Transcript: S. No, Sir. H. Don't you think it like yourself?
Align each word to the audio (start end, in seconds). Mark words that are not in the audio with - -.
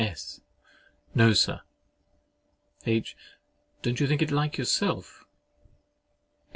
S. 0.03 0.41
No, 1.13 1.33
Sir. 1.33 1.61
H. 2.87 3.15
Don't 3.83 3.99
you 3.99 4.07
think 4.07 4.23
it 4.23 4.31
like 4.31 4.57
yourself? 4.57 5.25